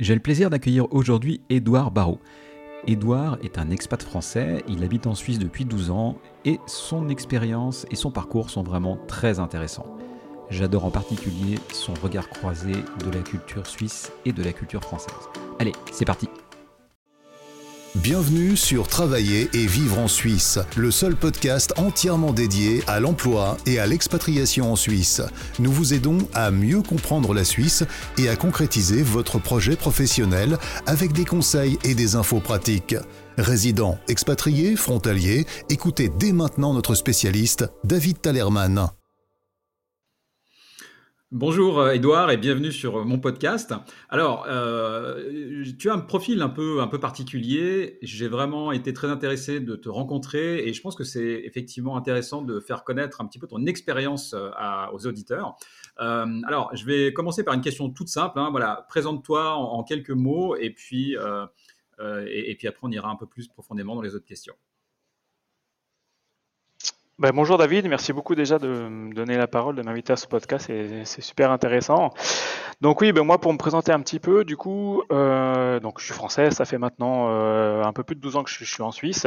[0.00, 2.20] J'ai le plaisir d'accueillir aujourd'hui Édouard Barrault.
[2.86, 7.84] Édouard est un expat français, il habite en Suisse depuis 12 ans et son expérience
[7.90, 9.98] et son parcours sont vraiment très intéressants.
[10.48, 15.12] J'adore en particulier son regard croisé de la culture suisse et de la culture française.
[15.58, 16.30] Allez, c'est parti
[17.96, 23.80] Bienvenue sur Travailler et vivre en Suisse, le seul podcast entièrement dédié à l'emploi et
[23.80, 25.20] à l'expatriation en Suisse.
[25.58, 27.82] Nous vous aidons à mieux comprendre la Suisse
[28.16, 30.56] et à concrétiser votre projet professionnel
[30.86, 32.94] avec des conseils et des infos pratiques.
[33.38, 38.88] Résidents, expatriés, frontaliers, écoutez dès maintenant notre spécialiste, David Talerman.
[41.32, 43.72] Bonjour Edouard euh, et bienvenue sur euh, mon podcast.
[44.08, 48.00] Alors, euh, tu as un profil un peu, un peu particulier.
[48.02, 52.42] J'ai vraiment été très intéressé de te rencontrer et je pense que c'est effectivement intéressant
[52.42, 54.34] de faire connaître un petit peu ton expérience
[54.92, 55.56] aux auditeurs.
[55.98, 58.40] alors, je vais commencer par une question toute simple.
[58.40, 58.48] Hein.
[58.50, 63.46] Voilà, présente-toi en, quelques mots et puis, et puis après on ira un peu plus
[63.46, 64.56] profondément dans les autres questions.
[67.20, 70.26] Ben, bonjour David, merci beaucoup déjà de me donner la parole, de m'inviter à ce
[70.26, 70.72] podcast,
[71.04, 72.14] c'est super intéressant.
[72.80, 76.06] Donc oui, ben moi pour me présenter un petit peu, du coup, euh, donc je
[76.06, 78.82] suis français, ça fait maintenant euh, un peu plus de 12 ans que je, suis
[78.82, 79.26] en Suisse.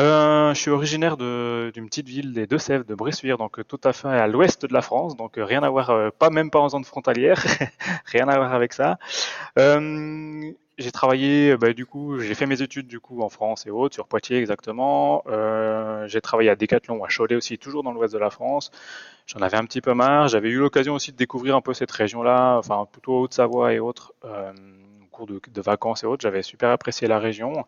[0.00, 4.08] Euh, je suis originaire d'une petite ville des Deux-Sèvres, de Bressuire, donc tout à fait
[4.08, 7.44] à l'ouest de la France, donc rien à voir, pas même pas en zone frontalière,
[8.06, 8.96] rien à voir avec ça.
[10.78, 13.94] J'ai travaillé, bah, du coup, j'ai fait mes études du coup en France et autres,
[13.94, 15.22] sur Poitiers exactement.
[15.26, 18.70] Euh, j'ai travaillé à Decathlon, à Cholet aussi, toujours dans l'ouest de la France.
[19.26, 20.28] J'en avais un petit peu marre.
[20.28, 24.12] J'avais eu l'occasion aussi de découvrir un peu cette région-là, enfin plutôt Haute-Savoie et autres,
[24.26, 24.52] euh,
[25.02, 26.20] au cours de, de, vacances et autres.
[26.20, 27.64] J'avais super apprécié la région.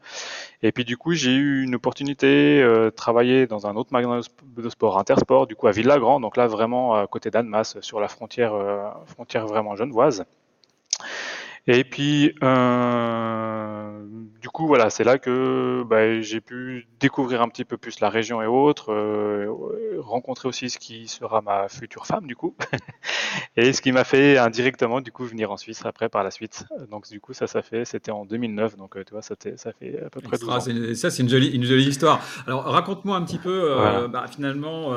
[0.62, 4.20] Et puis du coup, j'ai eu une opportunité euh, de travailler dans un autre magasin
[4.42, 8.08] de sport, Intersport, du coup à Villagrand, donc là vraiment à côté d'Annemasse, sur la
[8.08, 10.26] frontière, euh, frontière vraiment genevoise.
[11.70, 14.00] Et puis, euh,
[14.40, 18.08] du coup, voilà, c'est là que bah, j'ai pu découvrir un petit peu plus la
[18.08, 19.46] région et autres, euh,
[19.98, 22.56] rencontrer aussi ce qui sera ma future femme, du coup,
[23.58, 26.64] et ce qui m'a fait indirectement, du coup, venir en Suisse après par la suite.
[26.90, 29.72] Donc, du coup, ça, ça fait, c'était en 2009, donc euh, tu vois, ça, ça
[29.74, 30.60] fait à peu près 12 ans.
[30.94, 32.22] Ça, c'est une jolie, une jolie histoire.
[32.46, 34.94] Alors, raconte-moi un petit peu, bah, finalement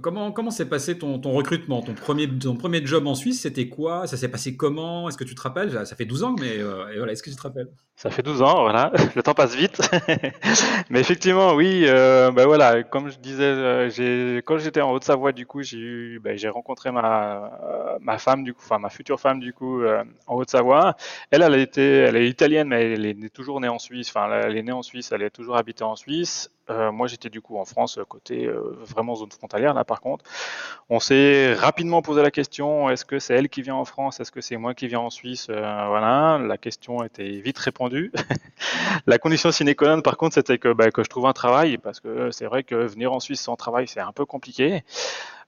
[0.00, 1.82] Comment, comment s'est passé ton, ton, recrutement?
[1.82, 4.06] Ton premier, ton premier job en Suisse, c'était quoi?
[4.06, 5.10] Ça s'est passé comment?
[5.10, 5.86] Est-ce que tu te rappelles?
[5.86, 7.68] Ça fait 12 ans, mais euh, voilà, est-ce que tu te rappelles?
[7.94, 8.92] Ça fait 12 ans, voilà.
[9.14, 9.82] Le temps passe vite.
[10.90, 15.44] mais effectivement, oui, euh, ben voilà, comme je disais, euh, quand j'étais en Haute-Savoie, du
[15.44, 19.52] coup, j'ai ben, j'ai rencontré ma, ma femme, du coup, enfin ma future femme, du
[19.52, 19.82] coup,
[20.26, 20.96] en Haute-Savoie.
[21.30, 24.08] Elle, elle, elle est italienne, mais elle est toujours née en Suisse.
[24.08, 26.50] Enfin, elle est née en Suisse, elle est toujours habité en Suisse.
[26.70, 29.74] Euh, moi, j'étais du coup en France, côté euh, vraiment zone frontalière.
[29.74, 30.24] Là, par contre,
[30.88, 34.32] on s'est rapidement posé la question est-ce que c'est elle qui vient en France Est-ce
[34.32, 38.12] que c'est moi qui viens en Suisse euh, Voilà, la question était vite répondue.
[39.06, 42.00] la condition sine qua non, par contre, c'était que, bah, je trouve un travail, parce
[42.00, 44.84] que c'est vrai que venir en Suisse sans travail, c'est un peu compliqué.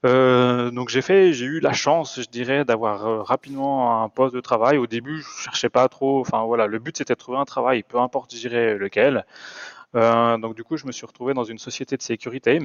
[0.05, 4.41] Euh, donc j'ai fait, j'ai eu la chance, je dirais, d'avoir rapidement un poste de
[4.41, 4.77] travail.
[4.77, 6.21] Au début, je cherchais pas trop.
[6.21, 9.25] Enfin voilà, le but c'était de trouver un travail, peu importe, je dirais lequel.
[9.97, 12.61] Euh, donc du coup, je me suis retrouvé dans une société de sécurité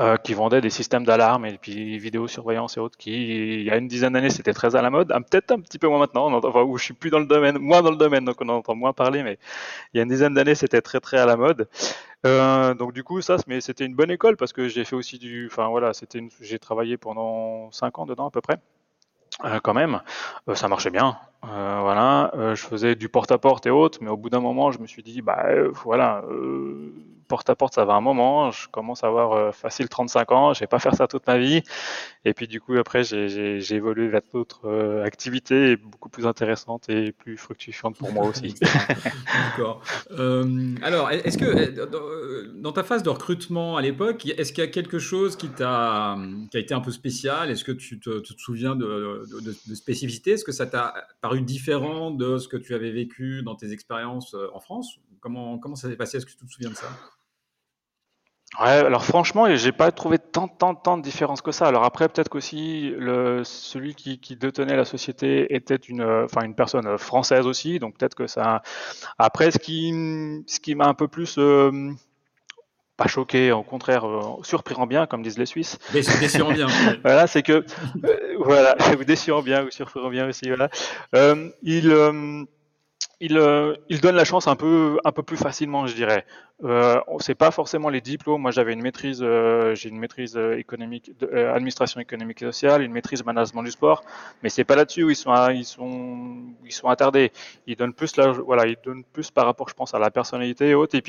[0.00, 3.10] euh, qui vendait des systèmes d'alarme et puis vidéosurveillance et autres, qui
[3.60, 5.78] il y a une dizaine d'années c'était très à la mode, ah, peut-être un petit
[5.78, 8.24] peu moins maintenant, enfin, où je suis plus dans le domaine, moins dans le domaine,
[8.24, 9.38] donc on en entend moins parler, mais
[9.92, 11.68] il y a une dizaine d'années c'était très très à la mode.
[12.26, 15.18] Euh, donc du coup ça, mais c'était une bonne école parce que j'ai fait aussi
[15.18, 18.58] du, enfin voilà, c'était, j'ai travaillé pendant cinq ans dedans à peu près.
[19.44, 20.00] Euh, quand même,
[20.48, 21.16] euh, ça marchait bien.
[21.44, 24.86] Euh, voilà, je faisais du porte-à-porte et autres, mais au bout d'un moment, je me
[24.86, 25.46] suis dit, bah
[25.84, 26.24] voilà,
[27.28, 28.50] porte à porte, ça va un moment.
[28.50, 30.54] Je commence à avoir euh, facile 35 ans.
[30.54, 31.62] Je vais pas faire ça toute ma vie.
[32.24, 37.12] Et puis du coup, après, j'ai évolué vers d'autres euh, activités beaucoup plus intéressantes et
[37.12, 38.54] plus fructifiantes pour moi aussi.
[39.50, 39.82] D'accord.
[40.10, 44.70] Euh, alors, est-ce que dans ta phase de recrutement à l'époque, est-ce qu'il y a
[44.70, 46.16] quelque chose qui t'a
[46.50, 47.50] qui a été un peu spécial?
[47.50, 52.10] Est-ce que tu te, souviens de, de, de spécificité Est-ce que ça t'a paru différent
[52.10, 54.98] de ce que tu avais vécu dans tes expériences en France?
[55.20, 56.16] Comment, comment ça s'est passé?
[56.16, 56.88] Est-ce que tu te souviens de ça?
[58.58, 61.66] Ouais, alors franchement, j'ai pas trouvé tant, tant, tant de différence que ça.
[61.66, 66.54] Alors après, peut-être qu'aussi le celui qui, qui détenait la société était une, enfin une
[66.54, 68.62] personne française aussi, donc peut-être que ça.
[69.18, 69.92] Après, ce qui,
[70.46, 71.92] ce qui m'a un peu plus euh,
[72.98, 75.78] pas choqué, au contraire euh, surprenant bien, comme disent les Suisses.
[75.92, 76.66] Déçurant bien.
[77.04, 77.64] voilà, c'est que
[78.04, 80.48] euh, voilà, déçurant bien ou surprenant bien aussi.
[80.48, 80.68] Voilà,
[81.14, 81.92] euh, il
[83.20, 86.24] il, euh, il, donne la chance un peu, un peu plus facilement, je dirais.
[86.64, 88.42] Euh, c'est pas forcément les diplômes.
[88.42, 92.82] Moi, j'avais une maîtrise, euh, j'ai une maîtrise euh, économique, euh, administration économique et sociale,
[92.82, 94.04] une maîtrise management du sport,
[94.42, 97.32] mais c'est pas là-dessus où ils sont, ils sont, ils sont attardés.
[97.66, 100.70] Ils donnent plus, la, voilà, ils donnent plus par rapport, je pense, à la personnalité
[100.70, 100.96] et autres.
[100.96, 101.02] Et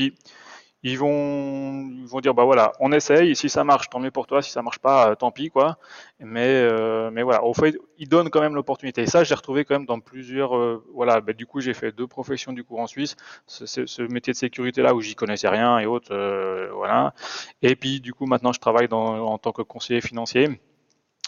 [0.84, 3.36] ils vont, ils vont dire bah voilà, on essaye.
[3.36, 4.42] Si ça marche, tant mieux pour toi.
[4.42, 5.78] Si ça marche pas, euh, tant pis quoi.
[6.20, 9.02] Mais euh, mais voilà, au fait, ils donnent quand même l'opportunité.
[9.02, 10.56] Et ça, j'ai retrouvé quand même dans plusieurs.
[10.56, 13.16] Euh, voilà, bah, du coup, j'ai fait deux professions du coup en Suisse.
[13.48, 17.14] Ce, ce métier de sécurité là où j'y connaissais rien et autres, euh, voilà.
[17.62, 20.60] Et puis du coup, maintenant, je travaille dans, en tant que conseiller financier.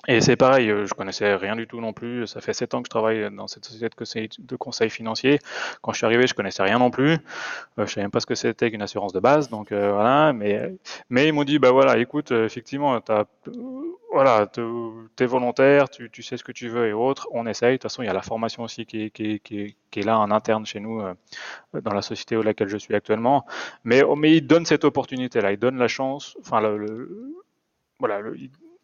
[0.08, 2.26] Et c'est pareil, euh, je connaissais rien du tout non plus.
[2.26, 3.90] Ça fait sept ans que je travaille dans cette société
[4.40, 5.40] de conseil, financier.
[5.82, 7.14] Quand je suis arrivé, je connaissais rien non plus.
[7.78, 9.50] Euh, je savais même pas ce que c'était qu'une assurance de base.
[9.50, 10.34] Donc euh, voilà.
[10.34, 10.74] Mais
[11.10, 13.26] mais ils m'ont dit bah voilà, écoute, euh, effectivement, t'as
[14.12, 14.48] voilà,
[15.16, 17.28] t'es volontaire, tu, tu sais ce que tu veux et autres.
[17.32, 17.74] On essaye.
[17.74, 20.04] De toute façon, il y a la formation aussi qui est, qui est, qui est,
[20.04, 21.02] là en interne chez nous
[21.74, 23.46] dans la société où laquelle je suis actuellement.
[23.84, 25.52] Mais mais ils donnent cette opportunité là.
[25.52, 26.36] Ils donnent la chance.
[26.42, 27.36] Enfin le, le
[28.00, 28.20] voilà.
[28.20, 28.36] Le,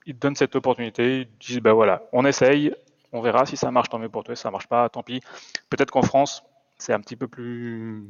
[0.08, 2.74] ils te donnent cette opportunité, ils disent ben voilà, on essaye,
[3.12, 5.22] on verra si ça marche, tant mieux pour toi, si ça marche pas, tant pis.
[5.70, 6.44] Peut-être qu'en France,
[6.78, 8.08] c'est un petit peu plus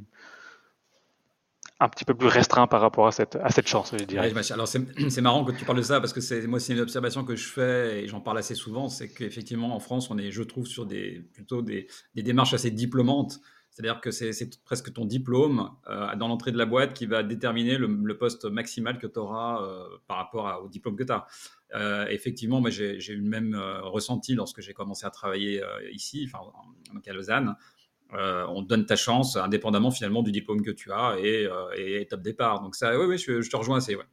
[1.80, 4.34] un petit peu plus restreint par rapport à cette, à cette chance, je dirais.
[4.34, 4.68] Ouais, alors
[5.10, 7.36] c'est marrant que tu parles de ça parce que c'est moi c'est une observation que
[7.36, 10.68] je fais et j'en parle assez souvent, c'est qu'effectivement en France on est, je trouve,
[10.68, 13.40] sur des plutôt des, des démarches assez diplômantes.
[13.78, 14.34] C'est-à-dire que c'est
[14.64, 18.98] presque ton diplôme euh, dans l'entrée de la boîte qui va déterminer le, poste maximal
[18.98, 21.28] que tu auras euh, par rapport au diplôme que tu as.
[21.76, 26.30] Euh, effectivement, j'ai eu le même euh, ressenti lorsque j'ai commencé à travailler euh, ici,
[26.32, 26.46] enfin
[26.94, 27.56] donc à Lausanne.
[28.12, 32.22] on te donne ta chance indépendamment finalement du diplôme que tu as et, et top
[32.22, 32.62] départ.
[32.62, 33.96] Donc ça, oui, oui, je, te rejoins assez.
[33.96, 34.06] Ouais.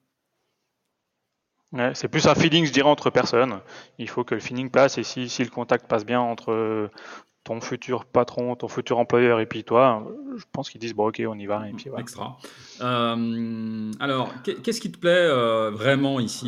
[1.95, 3.61] C'est plus un feeling, je dirais, entre personnes.
[3.99, 6.91] Il faut que le feeling passe et si le contact passe bien entre
[7.45, 11.23] ton futur patron, ton futur employeur et puis toi, je pense qu'ils disent bon ok
[11.29, 12.01] on y va et puis voilà.
[12.01, 12.39] Extra.
[12.81, 16.47] Euh, alors qu'est-ce qui te plaît euh, vraiment ici?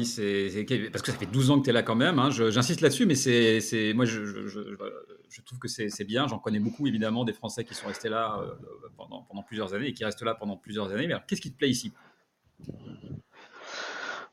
[0.90, 2.19] Parce que ça fait 12 ans que tu es là quand même.
[2.19, 6.26] Hein, j'insiste là-dessus, mais c'est, moi je, je, trouve que c'est, bien.
[6.26, 8.54] J'en connais beaucoup évidemment des Français qui sont restés là euh,
[8.96, 11.06] pendant, pendant plusieurs années et qui restent là pendant plusieurs années.
[11.06, 11.92] Mais qu'est-ce qui te plaît ici?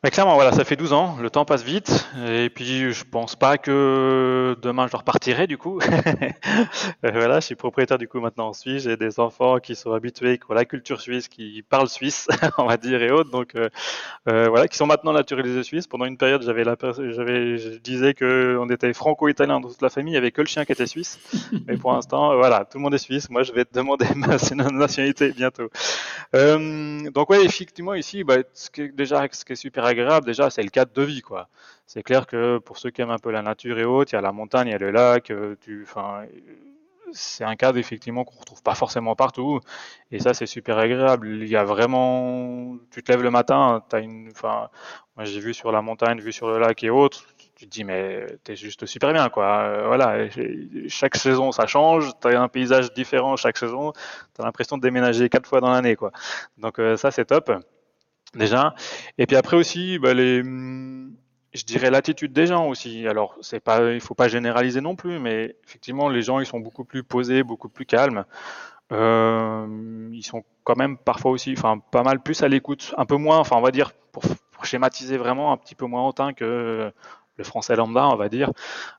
[0.03, 3.35] Mais clairement, voilà, ça fait 12 ans, le temps passe vite, et puis je pense
[3.35, 5.79] pas que demain je repartirai du coup.
[7.03, 10.39] voilà, je suis propriétaire du coup maintenant en Suisse, j'ai des enfants qui sont habitués
[10.50, 12.27] à la culture suisse, qui parlent suisse,
[12.57, 13.69] on va dire, et autres, donc euh,
[14.27, 15.88] euh, voilà, qui sont maintenant naturalisés suisses.
[15.88, 19.89] Pendant une période, j'avais la, j'avais, je disais que on était franco-italien dans toute la
[19.89, 21.19] famille, il y avait que le chien qui était suisse,
[21.67, 23.29] mais pour l'instant, voilà, tout le monde est suisse.
[23.29, 24.38] Moi, je vais te demander ma
[24.71, 25.69] nationalité bientôt.
[26.35, 30.25] Euh, donc ouais, effectivement ici, bah, ce qui est, déjà, ce qui est super agréable
[30.25, 31.50] déjà, c'est le cadre de vie, quoi.
[31.86, 34.19] C'est clair que pour ceux qui aiment un peu la nature et autres, il y
[34.19, 36.25] a la montagne, il y a le lac, euh, tu, enfin,
[37.13, 39.60] c'est un cadre effectivement qu'on retrouve pas forcément partout,
[40.12, 41.28] et ça c'est super agréable.
[41.42, 44.69] Il y a vraiment, tu te lèves le matin, as une, enfin,
[45.16, 47.25] moi j'ai vu sur la montagne, vu sur le lac et autres,
[47.56, 49.45] tu te dis mais t'es juste super bien quoi.
[49.45, 50.28] Euh, voilà,
[50.88, 53.94] chaque saison ça change, t'as un paysage différent chaque saison,
[54.34, 56.12] t'as l'impression de déménager quatre fois dans l'année quoi.
[56.57, 57.51] Donc euh, ça c'est top
[58.35, 58.75] déjà.
[59.18, 60.41] Et puis après aussi, bah, les,
[61.53, 63.07] je dirais l'attitude des gens aussi.
[63.07, 66.59] Alors, c'est pas, il faut pas généraliser non plus, mais effectivement, les gens, ils sont
[66.59, 68.25] beaucoup plus posés, beaucoup plus calmes.
[68.91, 73.15] Euh, ils sont quand même parfois aussi, enfin, pas mal plus à l'écoute, un peu
[73.18, 74.24] moins, enfin, on va dire, pour,
[74.63, 76.89] schématiser vraiment, un petit peu moins hautain que
[77.38, 78.51] le français lambda, on va dire.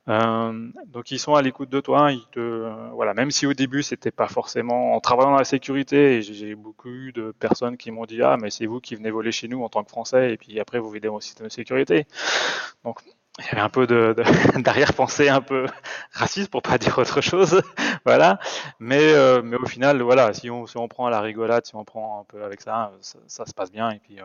[0.09, 2.13] Euh, donc ils sont à l'écoute de toi.
[2.13, 5.45] Ils te, euh, voilà, même si au début c'était pas forcément en travaillant dans la
[5.45, 6.23] sécurité.
[6.23, 9.49] J'ai beaucoup de personnes qui m'ont dit ah mais c'est vous qui venez voler chez
[9.49, 12.07] nous en tant que Français et puis après vous videz mon système de sécurité.
[12.85, 13.01] Donc
[13.39, 14.15] il y avait un peu de,
[14.61, 15.67] d'arrière-pensée un peu
[16.13, 17.63] raciste pour pas dire autre chose,
[18.07, 18.39] voilà.
[18.81, 21.75] Mais euh, mais au final voilà, si on si on prend à la rigolade, si
[21.77, 24.19] on prend un peu avec ça, ça, ça se passe bien et puis.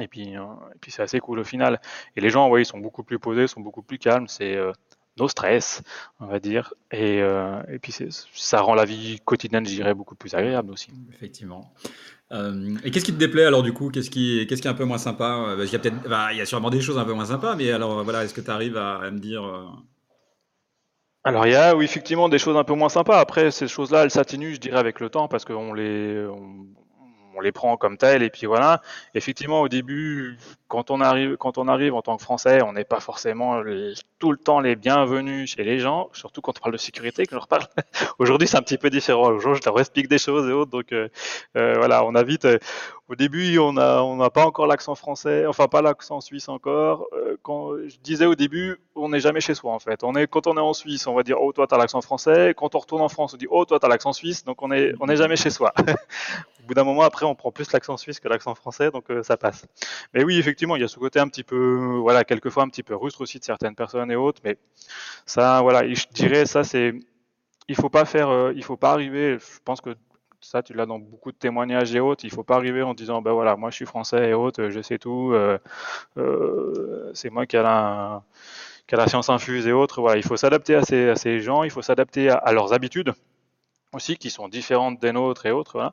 [0.00, 0.42] Et puis, euh,
[0.74, 1.80] et puis c'est assez cool au final.
[2.16, 4.28] Et les gens, ouais, ils sont beaucoup plus posés, sont beaucoup plus calmes.
[4.28, 4.72] C'est euh,
[5.18, 5.82] no stress,
[6.20, 6.74] on va dire.
[6.90, 7.94] Et, euh, et puis
[8.32, 10.90] ça rend la vie quotidienne, je dirais, beaucoup plus agréable aussi.
[11.12, 11.72] Effectivement.
[12.30, 13.90] Euh, et qu'est-ce qui te déplaît alors du coup?
[13.90, 15.54] Qu'est-ce qui, qu'est-ce qui est un peu moins sympa?
[15.58, 17.56] Il y a peut-être, bah, il y a sûrement des choses un peu moins sympas,
[17.56, 19.42] mais alors voilà, est-ce que tu arrives à, à, me dire
[21.24, 23.18] alors il y a oui effectivement des choses un peu moins sympas.
[23.18, 26.66] Après ces choses-là, elles s'atténuent, je dirais, avec le temps parce qu'on les, on,
[27.38, 28.82] on les prend comme tels et puis voilà.
[29.14, 32.84] Effectivement, au début, quand on arrive, quand on arrive en tant que Français, on n'est
[32.84, 33.62] pas forcément
[34.18, 37.34] tout le temps les bienvenus chez les gens, surtout quand on parle de sécurité, que
[37.34, 37.62] je reparle.
[38.18, 39.28] Aujourd'hui, c'est un petit peu différent.
[39.30, 41.08] Aujourd'hui, je leur explique des choses et autres, donc euh,
[41.56, 42.44] euh voilà, on a vite.
[42.44, 42.58] Euh,
[43.08, 47.06] au début, on n'a on pas encore l'accent français, enfin pas l'accent suisse encore.
[47.42, 50.04] Quand je disais au début, on n'est jamais chez soi en fait.
[50.04, 52.52] On est quand on est en Suisse, on va dire oh toi t'as l'accent français.
[52.54, 54.44] Quand on retourne en France, on dit oh toi t'as l'accent suisse.
[54.44, 55.72] Donc on est on n'est jamais chez soi.
[56.68, 59.38] au bout d'un moment, après, on prend plus l'accent suisse que l'accent français, donc ça
[59.38, 59.64] passe.
[60.12, 62.82] Mais oui, effectivement, il y a ce côté un petit peu, voilà, quelquefois un petit
[62.82, 64.42] peu rustre aussi de certaines personnes et autres.
[64.44, 64.58] Mais
[65.24, 66.92] ça, voilà, je dirais ça, c'est,
[67.68, 69.38] il faut pas faire, euh, il faut pas arriver.
[69.38, 69.96] Je pense que
[70.42, 72.26] ça, tu l'as dans beaucoup de témoignages et autres.
[72.26, 74.82] Il faut pas arriver en disant, ben voilà, moi je suis français et autres, je
[74.82, 75.32] sais tout.
[75.32, 75.56] Euh,
[76.18, 78.22] euh, c'est moi qui a la
[78.86, 80.00] qui la science infuse et autres.
[80.00, 83.12] Voilà, il faut s'adapter à ces, à ces gens, il faut s'adapter à, leurs habitudes
[83.92, 85.72] aussi, qui sont différentes des nôtres et autres.
[85.74, 85.92] Voilà.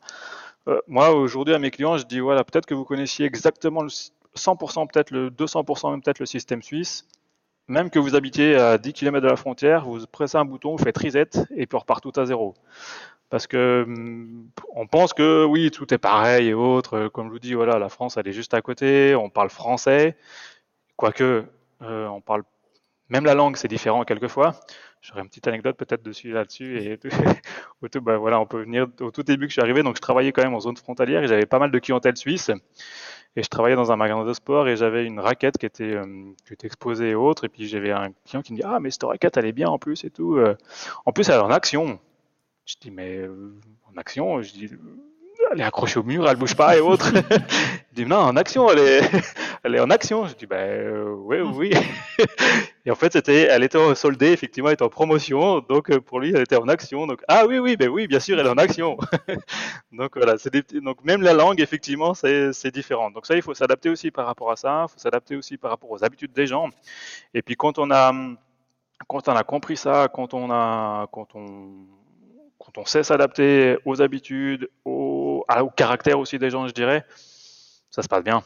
[0.67, 3.89] Euh, moi, aujourd'hui, à mes clients, je dis voilà, peut-être que vous connaissiez exactement le
[4.36, 7.07] 100%, peut-être le 200%, même peut-être le système suisse.
[7.67, 10.84] Même que vous habitiez à 10 km de la frontière, vous pressez un bouton, vous
[10.84, 12.53] faites reset et puis on repart tout à zéro.
[13.29, 17.07] Parce que hum, on pense que oui, tout est pareil et autres.
[17.10, 19.15] Comme je vous dis, voilà, la France, elle est juste à côté.
[19.15, 20.15] On parle français,
[20.95, 21.45] quoique
[21.81, 22.43] euh, on parle
[23.10, 24.55] même la langue, c'est différent quelquefois.
[25.05, 27.00] J'aurais une petite anecdote peut-être dessus là-dessus et
[27.83, 29.97] au tout, bah, voilà, on peut venir au tout début que je suis arrivé, donc
[29.97, 32.50] je travaillais quand même en zone frontalière et j'avais pas mal de clientèle suisse
[33.35, 36.05] et je travaillais dans un magasin de sport et j'avais une raquette qui était, euh,
[36.47, 37.43] qui était exposée et autres.
[37.43, 39.69] Et puis j'avais un client qui me dit Ah, mais cette raquette, elle est bien
[39.69, 40.38] en plus et tout.
[40.38, 40.55] Euh.
[41.05, 42.00] En plus, elle est en action.
[42.65, 43.53] Je dis Mais euh,
[43.93, 44.41] en action?
[44.41, 44.69] Je dis
[45.51, 47.12] Elle est accrochée au mur, elle bouge pas et autres.
[47.91, 49.01] Il dit Non, en action, elle est,
[49.65, 50.27] elle est en action.
[50.27, 51.72] Je dis Ben oui, oui.
[52.86, 55.60] Et en fait, c'était, elle était soldée, effectivement, elle était en promotion.
[55.62, 57.07] Donc, euh, pour lui, elle était en action.
[57.07, 58.95] Donc, ah oui, oui, ben oui, bien sûr, elle est en action.
[59.91, 60.38] donc, voilà.
[60.38, 63.10] C'est des, donc, même la langue, effectivement, c'est, c'est différent.
[63.10, 64.86] Donc, ça, il faut s'adapter aussi par rapport à ça.
[64.88, 66.69] Il faut s'adapter aussi par rapport aux habitudes des gens.
[67.34, 68.13] Et puis, quand on a,
[69.07, 71.88] quand on a compris ça, quand on a, quand on,
[72.60, 77.03] quand on sait s'adapter aux habitudes, au, au caractère aussi des gens, je dirais,
[77.89, 78.43] ça se passe bien.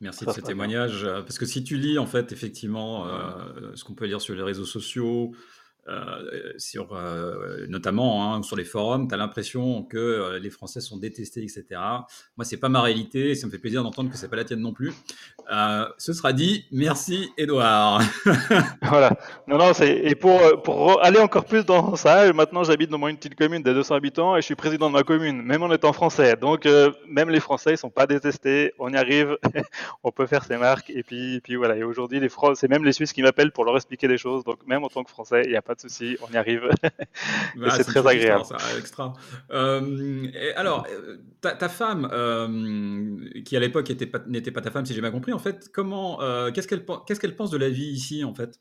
[0.00, 1.04] Merci de ce témoignage.
[1.04, 4.34] Euh, parce que si tu lis, en fait, effectivement, euh, ce qu'on peut lire sur
[4.34, 5.32] les réseaux sociaux,
[5.88, 10.80] euh, sur, euh, notamment hein, sur les forums, tu as l'impression que euh, les Français
[10.80, 11.64] sont détestés, etc.
[12.36, 14.44] Moi, c'est pas ma réalité et ça me fait plaisir d'entendre que c'est pas la
[14.44, 14.92] tienne non plus.
[15.98, 16.66] ce sera dit.
[16.70, 18.02] Merci, Edouard.
[18.82, 19.16] voilà.
[19.48, 23.34] Non, non, et pour pour aller encore plus dans ça, maintenant j'habite dans une petite
[23.34, 26.36] commune de 200 habitants et je suis président de ma commune, même en étant français.
[26.36, 26.66] Donc
[27.08, 28.72] même les Français ils sont pas détestés.
[28.78, 29.38] On y arrive,
[30.04, 31.76] on peut faire ses marques et puis puis voilà.
[31.76, 32.20] Et aujourd'hui,
[32.54, 34.44] c'est même les Suisses qui m'appellent pour leur expliquer des choses.
[34.44, 36.68] Donc même en tant que Français, il n'y a pas de souci, on y arrive.
[37.56, 38.44] Bah, c'est très agréable.
[38.44, 39.12] Ça, extra.
[39.50, 45.00] Euh, alors, euh, ta, femme, euh, qui à l'époque n'était pas, ta femme, si j'ai
[45.00, 46.18] bien compris, en fait, comment,
[46.52, 48.58] qu'est-ce qu'elle qu'est-ce qu'elle pense de la vie ici, en fait?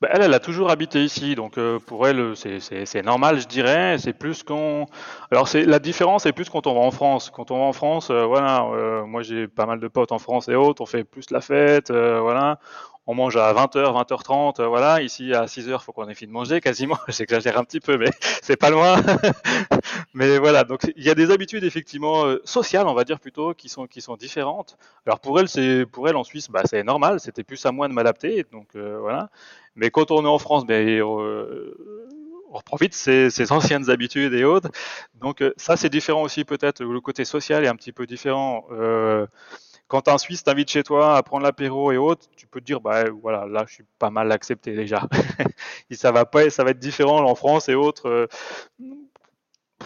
[0.00, 3.98] Bah, elle, elle a toujours habité ici, donc pour elle, c'est normal, je dirais.
[3.98, 4.86] C'est plus qu'on.
[5.30, 7.30] Alors, la différence, c'est plus quand on va en France.
[7.34, 8.64] Quand on va en France, voilà,
[9.06, 11.90] moi j'ai pas mal de potes en France et autres, on fait plus la fête,
[11.90, 12.58] voilà
[13.08, 15.00] on mange à 20h, 20h30, voilà.
[15.00, 16.98] Ici, à 6h, il faut qu'on ait fini de manger quasiment.
[17.08, 18.10] J'exagère un petit peu, mais
[18.42, 19.00] c'est pas loin.
[20.14, 23.54] mais voilà, donc il y a des habitudes effectivement euh, sociales, on va dire plutôt,
[23.54, 24.76] qui sont qui sont différentes.
[25.06, 27.18] Alors pour elle, c'est pour elle en Suisse, bah, c'est normal.
[27.18, 29.30] C'était plus à moi de m'adapter, donc euh, voilà.
[29.78, 31.74] Mais quand on est en France, ben, euh,
[32.50, 34.70] on profite de ses, anciennes habitudes et autres.
[35.14, 36.82] Donc ça, c'est différent aussi peut-être.
[36.82, 38.66] Le côté social est un petit peu différent.
[38.72, 39.26] Euh,
[39.86, 42.80] quand un Suisse t'invite chez toi à prendre l'apéro et autres, tu peux te dire,
[42.80, 45.02] bah voilà, là je suis pas mal accepté déjà.
[45.92, 48.08] ça va pas, ça va être différent en France et autres.
[48.08, 48.26] Euh,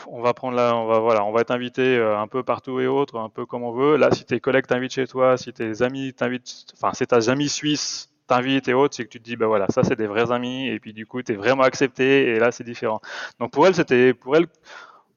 [0.08, 2.86] on va prendre là, on va voilà, on va t'inviter euh, un peu partout et
[2.86, 3.96] autres, un peu comme on veut.
[3.96, 7.50] Là, si tes collègues t'invitent chez toi, si tes amis t'invitent, enfin c'est tes amis
[7.50, 10.32] suisses t'invitent et autres, c'est que tu te dis bah voilà, ça c'est des vrais
[10.32, 13.00] amis et puis du coup tu es vraiment accepté et là c'est différent.
[13.38, 14.46] Donc pour elle c'était pour elle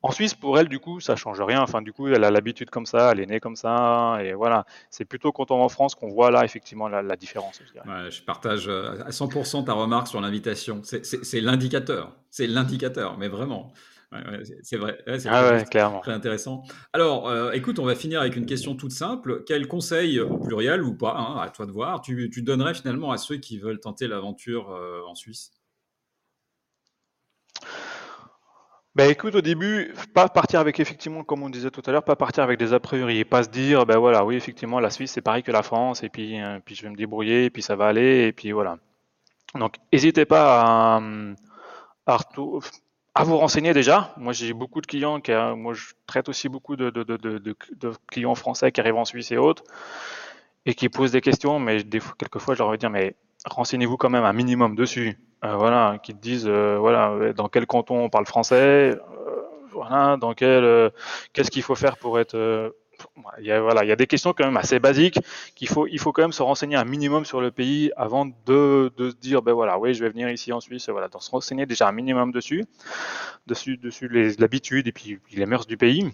[0.06, 1.62] en Suisse, pour elle, du coup, ça change rien.
[1.62, 4.64] Enfin, du coup, elle a l'habitude comme ça, elle est née comme ça, et voilà.
[4.92, 7.60] C'est plutôt quand on en France qu'on voit là effectivement la, différence.
[7.64, 10.82] Je, partage euh, à 100% ta remarque sur l'invitation.
[10.84, 13.74] C'est l'indicateur, c'est l'indicateur, mais vraiment.
[14.64, 16.00] C'est vrai, c'est ah clairement.
[16.00, 16.64] très intéressant.
[16.94, 19.44] Alors, euh, écoute, on va finir avec une question toute simple.
[19.46, 23.18] Quel conseil, au pluriel ou pas, hein, à toi de voir, tu, donnerais finalement à
[23.18, 25.52] ceux qui veulent tenter l'aventure euh, en Suisse?
[28.96, 32.16] Ben écoute, au début, pas partir avec effectivement, comme on disait tout à l'heure, pas
[32.16, 35.12] partir avec des a priori et pas se dire, ben voilà, oui, effectivement, la Suisse
[35.12, 37.62] c'est pareil que la France et puis, euh, puis je vais me débrouiller et puis
[37.62, 38.78] ça va aller et puis voilà.
[39.54, 41.02] Donc, n'hésitez pas à,
[42.06, 42.18] à
[43.24, 44.14] vous renseigner déjà.
[44.18, 47.94] Moi, j'ai beaucoup de clients qui, moi, je traite aussi beaucoup de, de, de, de,
[48.08, 49.64] clients français qui arrivent en Suisse et autres
[50.66, 54.10] et qui posent des questions, mais des fois, quelquefois, je leur dire, mais renseignez-vous quand
[54.10, 55.18] même un minimum dessus.
[55.46, 58.56] Euh, voilà, qui te disent, euh, voilà, dans quel canton on parle français,
[58.96, 59.42] euh,
[59.72, 60.92] voilà, dans quel,
[61.34, 62.74] qu'est-ce qu'il faut faire pour être
[63.40, 65.20] il y a, des questions quand même assez basiques
[65.56, 68.92] qu'il faut, il faut quand même se renseigner un minimum sur le pays avant de,
[68.98, 71.32] de se dire, ben voilà, oui, je vais venir ici en Suisse, voilà, donc se
[71.32, 72.66] renseigner déjà un minimum dessus,
[73.48, 76.12] dessus, dessus les et puis les mœurs du pays.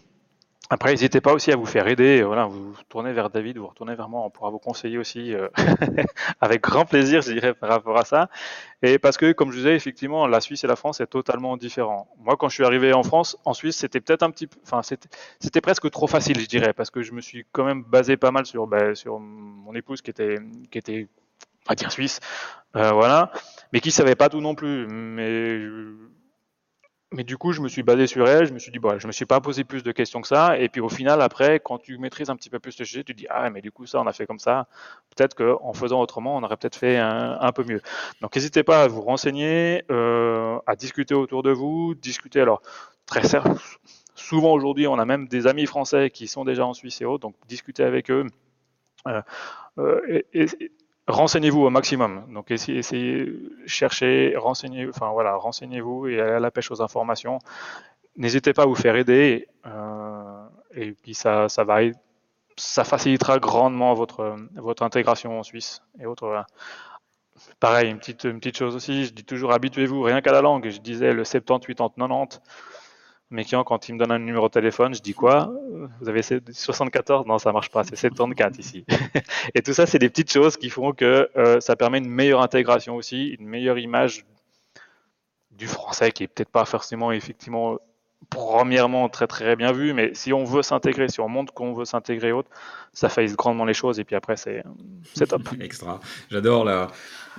[0.73, 2.23] Après, n'hésitez pas aussi à vous faire aider.
[2.23, 5.49] Voilà, vous, tournez vers David, vous retournez vers moi, on pourra vous conseiller aussi euh,
[6.39, 8.29] avec grand plaisir, je dirais, par rapport à ça.
[8.81, 12.07] Et parce que, comme je disais, effectivement, la Suisse et la France est totalement différent.
[12.19, 15.59] Moi, quand je suis arrivé en France, en Suisse, c'était peut-être un petit enfin, c'était
[15.59, 18.45] presque trop facile, je dirais, parce que je me suis quand même basé pas mal
[18.45, 20.37] sur, ben, sur mon épouse qui était,
[20.71, 21.09] qui était,
[21.67, 22.21] on va dire suisse,
[22.77, 23.33] euh, voilà,
[23.73, 24.87] mais qui savait pas tout non plus.
[24.87, 25.67] Mais
[27.13, 29.05] mais du coup, je me suis basé sur elle, je me suis dit, bon, je
[29.05, 30.57] me suis pas posé plus de questions que ça.
[30.57, 33.13] Et puis au final, après, quand tu maîtrises un petit peu plus le sujet, tu
[33.13, 34.67] te dis, ah, mais du coup, ça, on a fait comme ça.
[35.15, 37.81] Peut-être qu'en faisant autrement, on aurait peut-être fait un, peu mieux.
[38.21, 42.39] Donc n'hésitez pas à vous renseigner, euh, à discuter autour de vous, discuter.
[42.39, 42.61] Alors,
[43.05, 43.23] très
[44.15, 47.23] souvent aujourd'hui, on a même des amis français qui sont déjà en Suisse et autres,
[47.23, 48.25] donc discuter avec eux.
[49.07, 49.21] Euh,
[49.79, 50.45] euh, et,
[51.07, 52.25] renseignez-vous au maximum.
[52.33, 53.33] Donc essayez, essayez
[53.65, 57.39] chercher, renseignez, enfin voilà, renseignez-vous et allez à la pêche aux informations.
[58.17, 64.83] N'hésitez pas à vous faire aider euh, et puis ça, ça facilitera grandement votre votre
[64.83, 66.45] intégration en Suisse et autres.
[67.59, 70.69] Pareil, une petite, une petite chose aussi, je dis toujours habituez-vous rien qu'à la langue.
[70.69, 72.41] Je disais le 70, 80, 90
[73.31, 75.51] mes clients, quand ils me donnent un numéro de téléphone, je dis quoi?
[75.99, 78.85] Vous avez 74 Non, ça marche pas, c'est 74 ici.
[79.55, 82.41] et tout ça, c'est des petites choses qui font que euh, ça permet une meilleure
[82.41, 84.25] intégration aussi, une meilleure image
[85.51, 87.77] du français qui est peut-être pas forcément effectivement
[88.29, 91.85] premièrement très très bien vu, mais si on veut s'intégrer, si on montre qu'on veut
[91.85, 92.49] s'intégrer autre,
[92.93, 94.63] ça facilite grandement les choses et puis après c'est
[95.27, 95.41] top.
[95.61, 95.99] Extra.
[96.29, 96.87] J'adore la,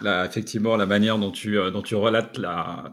[0.01, 2.85] la, effectivement la manière dont tu euh, dont tu relates la,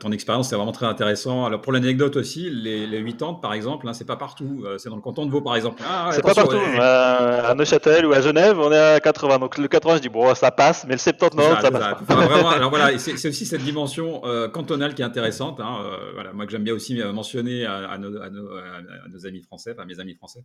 [0.00, 1.44] ton expérience, c'est vraiment très intéressant.
[1.44, 4.88] Alors pour l'anecdote aussi, les, les 80 par exemple, hein, c'est pas partout, euh, c'est
[4.88, 5.80] dans le canton de Vaud par exemple.
[5.86, 6.56] Ah, c'est pas partout.
[6.56, 9.38] Euh, à Neuchâtel ou à Genève, on est à 80.
[9.38, 12.14] Donc le 80, je dis bon ça passe, mais le 70 non, ça, passe pas.
[12.14, 14.22] vraiment, alors voilà, c'est aussi cette dimension
[14.52, 15.60] cantonale qui est intéressante.
[15.60, 15.78] Hein,
[16.14, 19.84] voilà, moi que j'aime bien aussi mentionner à, à, nos, à, nos, amis français, enfin
[19.84, 20.40] mes amis français,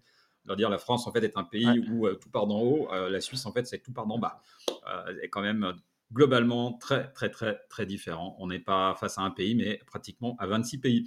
[0.46, 3.22] leur dire la France en fait est un pays où tout part d'en haut, la
[3.22, 4.42] Suisse en fait c'est tout part d'en bas.
[5.22, 5.74] est quand même
[6.14, 8.36] globalement très, très, très, très différent.
[8.40, 11.06] On n'est pas face à un pays, mais pratiquement à 26 pays.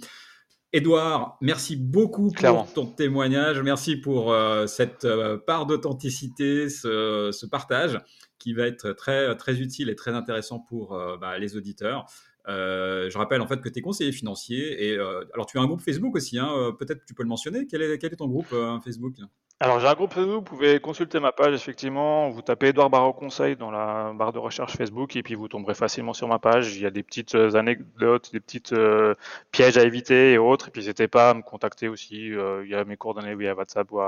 [0.73, 3.61] Edouard, merci beaucoup pour ton témoignage.
[3.61, 7.99] Merci pour euh, cette euh, part d'authenticité, ce, partage
[8.39, 12.05] qui va être très, très utile et très intéressant pour euh, bah, les auditeurs.
[12.47, 14.95] je rappelle en fait que tu es conseiller financier et
[15.33, 17.67] alors tu as un groupe Facebook aussi, hein, peut-être tu peux le mentionner.
[17.67, 19.15] Quel est, quel est ton groupe Facebook?
[19.59, 23.11] Alors j'ai un groupe Facebook, vous pouvez consulter ma page effectivement, vous tapez Edouard Barreau
[23.11, 26.75] Conseil dans la barre de recherche Facebook et puis vous tomberez facilement sur ma page.
[26.75, 29.15] Il y a des petites euh, anecdotes, des petites euh,
[29.51, 30.67] pièges à éviter et autres.
[30.67, 32.31] Et puis n'hésitez pas à me contacter aussi.
[32.33, 33.99] Euh, il y a mes coordonnées via WhatsApp ou,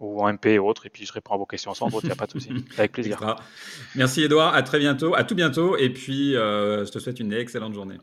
[0.00, 0.84] ou en MP et autres.
[0.84, 2.50] Et puis je réponds à vos questions sans doute, il n'y a pas de souci.
[2.76, 3.36] Avec plaisir.
[3.94, 5.76] Merci Edouard, à très bientôt, à tout bientôt.
[5.76, 7.98] Et puis je te souhaite une excellente journée.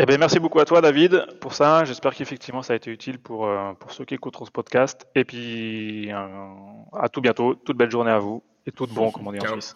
[0.00, 1.84] Eh bien, merci beaucoup à toi, David, pour ça.
[1.84, 5.08] J'espère qu'effectivement, ça a été utile pour, euh, pour ceux qui écoutent ce podcast.
[5.16, 6.52] Et puis, euh,
[6.92, 7.56] à tout bientôt.
[7.56, 8.44] Toute belle journée à vous.
[8.64, 9.74] Et tout bon, comme on dit en Suisse.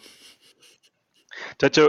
[1.60, 1.88] Ciao, ciao.